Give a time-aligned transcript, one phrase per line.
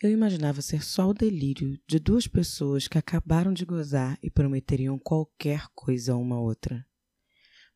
[0.00, 4.96] Eu imaginava ser só o delírio de duas pessoas que acabaram de gozar e prometeriam
[4.96, 6.86] qualquer coisa a uma outra.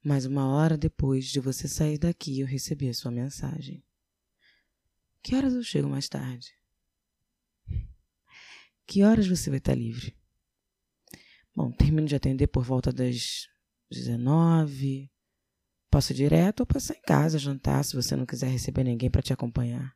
[0.04, 3.84] Mas uma hora depois de você sair daqui, eu recebi a sua mensagem.
[5.20, 6.52] Que horas eu chego mais tarde?
[8.86, 10.16] Que horas você vai estar livre?
[11.56, 13.48] Bom, termino de atender por volta das
[13.90, 15.10] 19.
[15.90, 19.22] Posso ir direto ou passar em casa jantar se você não quiser receber ninguém para
[19.22, 19.92] te acompanhar.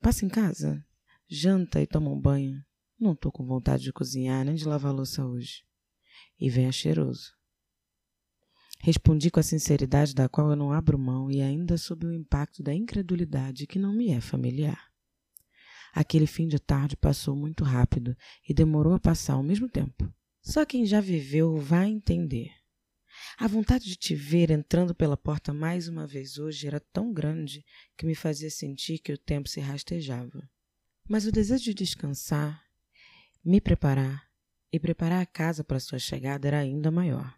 [0.00, 0.82] Passa em casa,
[1.28, 2.64] janta e toma um banho.
[2.98, 5.62] Não tô com vontade de cozinhar nem de lavar louça hoje.
[6.38, 7.32] E venha cheiroso.
[8.82, 12.62] Respondi com a sinceridade da qual eu não abro mão e ainda sob o impacto
[12.62, 14.90] da incredulidade que não me é familiar.
[15.92, 18.16] Aquele fim de tarde passou muito rápido
[18.48, 20.10] e demorou a passar ao mesmo tempo.
[20.40, 22.59] Só quem já viveu vai entender.
[23.38, 27.64] A vontade de te ver entrando pela porta mais uma vez hoje era tão grande
[27.96, 30.48] que me fazia sentir que o tempo se rastejava.
[31.08, 32.62] Mas o desejo de descansar,
[33.44, 34.30] me preparar
[34.72, 37.36] e preparar a casa para sua chegada era ainda maior,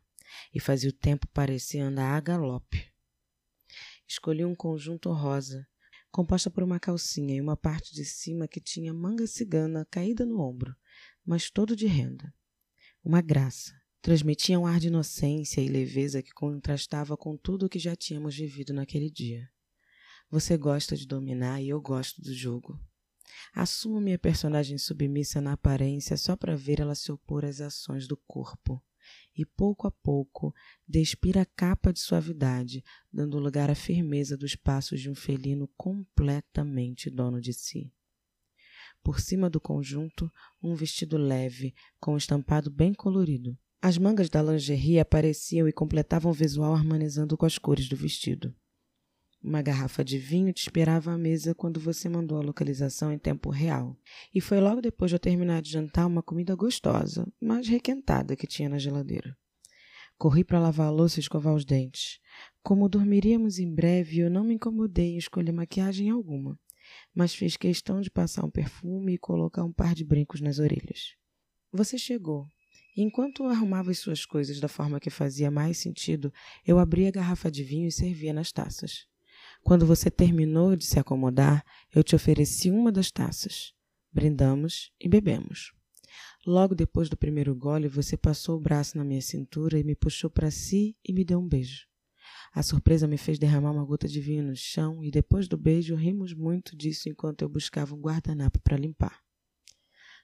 [0.55, 2.93] e fazia o tempo parecer andar a galope.
[4.06, 5.67] Escolhi um conjunto rosa,
[6.11, 10.41] composta por uma calcinha e uma parte de cima que tinha manga cigana caída no
[10.41, 10.77] ombro,
[11.25, 12.34] mas todo de renda.
[13.03, 13.81] Uma graça.
[14.03, 18.34] Transmitia um ar de inocência e leveza que contrastava com tudo o que já tínhamos
[18.34, 19.48] vivido naquele dia.
[20.28, 22.81] Você gosta de dominar e eu gosto do jogo.
[23.55, 28.17] Assumo minha personagem submissa na aparência só para ver ela se opor às ações do
[28.17, 28.83] corpo
[29.36, 30.53] e pouco a pouco
[30.87, 37.09] despira a capa de suavidade, dando lugar à firmeza dos passos de um felino completamente
[37.09, 37.94] dono de si.
[39.00, 40.28] Por cima do conjunto,
[40.61, 43.56] um vestido leve, com um estampado bem colorido.
[43.84, 48.55] As mangas da lingerie apareciam e completavam o visual harmonizando com as cores do vestido.
[49.42, 53.50] Uma garrafa de vinho te esperava à mesa quando você mandou a localização em tempo
[53.50, 53.98] real.
[54.33, 58.47] E foi logo depois de eu terminar de jantar uma comida gostosa, mas requentada que
[58.47, 59.37] tinha na geladeira.
[60.16, 62.21] Corri para lavar a louça e escovar os dentes.
[62.62, 66.56] Como dormiríamos em breve, eu não me incomodei em escolher maquiagem alguma,
[67.12, 71.16] mas fiz questão de passar um perfume e colocar um par de brincos nas orelhas.
[71.72, 72.47] Você chegou.
[72.94, 76.32] Enquanto arrumava as suas coisas da forma que fazia mais sentido,
[76.66, 79.06] eu abri a garrafa de vinho e servia nas taças.
[79.62, 81.64] Quando você terminou de se acomodar,
[81.94, 83.72] eu te ofereci uma das taças.
[84.12, 85.72] Brindamos e bebemos.
[86.47, 90.28] Logo depois do primeiro gole, você passou o braço na minha cintura e me puxou
[90.28, 91.86] para si e me deu um beijo.
[92.53, 95.94] A surpresa me fez derramar uma gota de vinho no chão e depois do beijo
[95.94, 99.22] rimos muito disso enquanto eu buscava um guardanapo para limpar.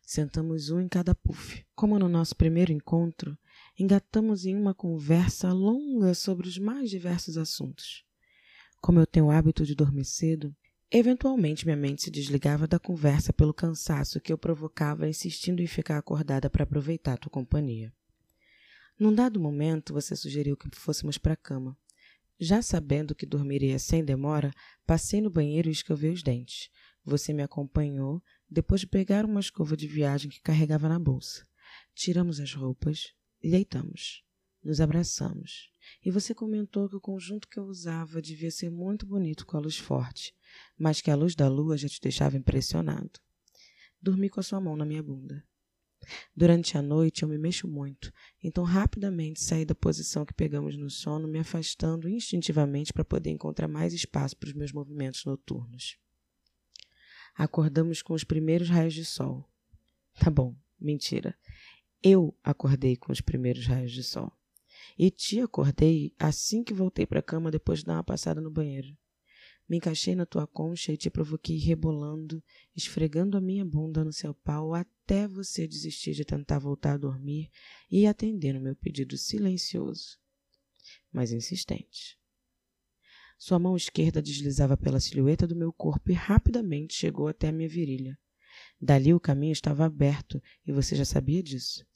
[0.08, 1.62] Sentamos um em cada puff.
[1.74, 3.36] Como no nosso primeiro encontro,
[3.78, 8.06] engatamos em uma conversa longa sobre os mais diversos assuntos.
[8.80, 10.56] Como eu tenho o hábito de dormir cedo,
[10.90, 15.98] eventualmente minha mente se desligava da conversa pelo cansaço que eu provocava insistindo em ficar
[15.98, 17.92] acordada para aproveitar a tua companhia.
[18.98, 21.76] Num dado momento, você sugeriu que fôssemos para a cama.
[22.40, 24.54] Já sabendo que dormiria sem demora,
[24.86, 26.70] passei no banheiro e escovei os dentes.
[27.04, 31.46] Você me acompanhou depois de pegar uma escova de viagem que carregava na bolsa.
[31.94, 34.24] Tiramos as roupas e deitamos.
[34.62, 35.70] Nos abraçamos.
[36.04, 39.60] E você comentou que o conjunto que eu usava devia ser muito bonito com a
[39.60, 40.34] luz forte,
[40.76, 43.20] mas que a luz da lua já te deixava impressionado.
[44.00, 45.44] Dormi com a sua mão na minha bunda.
[46.34, 50.88] Durante a noite eu me mexo muito, então rapidamente saí da posição que pegamos no
[50.88, 55.98] sono, me afastando instintivamente para poder encontrar mais espaço para os meus movimentos noturnos.
[57.38, 59.48] Acordamos com os primeiros raios de sol.
[60.18, 61.38] Tá bom, mentira.
[62.02, 64.32] Eu acordei com os primeiros raios de sol.
[64.98, 68.50] E te acordei assim que voltei para a cama depois de dar uma passada no
[68.50, 68.92] banheiro.
[69.68, 72.42] Me encaixei na tua concha e te provoquei rebolando,
[72.74, 77.52] esfregando a minha bunda no seu pau até você desistir de tentar voltar a dormir
[77.88, 80.18] e atender o meu pedido silencioso,
[81.12, 82.17] mas insistente.
[83.38, 87.68] Sua mão esquerda deslizava pela silhueta do meu corpo e rapidamente chegou até a minha
[87.68, 88.18] virilha.
[88.80, 91.86] Dali o caminho estava aberto e você já sabia disso.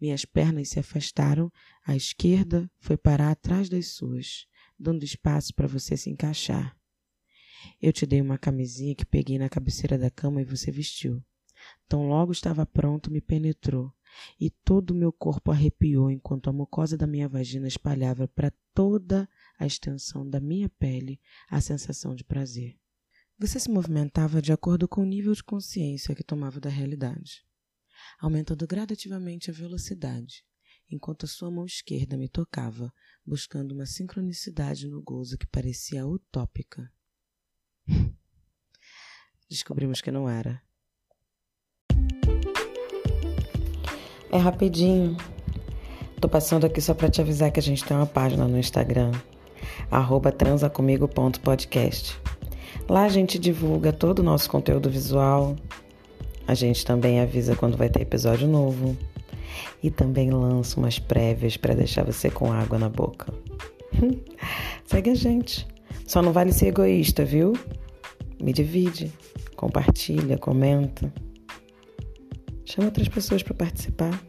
[0.00, 1.50] Minhas pernas se afastaram,
[1.84, 4.46] a esquerda foi parar atrás das suas,
[4.78, 6.76] dando espaço para você se encaixar.
[7.80, 11.22] Eu te dei uma camisinha que peguei na cabeceira da cama e você vestiu.
[11.88, 13.92] Tão logo estava pronto, me penetrou,
[14.40, 19.28] e todo o meu corpo arrepiou enquanto a mucosa da minha vagina espalhava para toda
[19.58, 22.78] a extensão da minha pele a sensação de prazer.
[23.38, 27.44] Você se movimentava de acordo com o nível de consciência que tomava da realidade
[28.18, 30.44] aumentando gradativamente a velocidade,
[30.90, 32.92] enquanto a sua mão esquerda me tocava,
[33.24, 36.90] buscando uma sincronicidade no gozo que parecia utópica.
[39.48, 40.62] descobrimos que não era.
[44.30, 45.16] É rapidinho.
[46.20, 49.10] Tô passando aqui só para te avisar que a gente tem uma página no Instagram,
[50.36, 52.18] transacomigo.podcast.
[52.88, 55.56] Lá a gente divulga todo o nosso conteúdo visual.
[56.46, 58.96] A gente também avisa quando vai ter episódio novo.
[59.82, 63.32] E também lança umas prévias para deixar você com água na boca.
[64.86, 65.66] Segue a gente.
[66.06, 67.52] Só não vale ser egoísta, viu?
[68.40, 69.12] Me divide,
[69.56, 71.12] compartilha, comenta.
[72.64, 74.20] Chama outras pessoas para participar.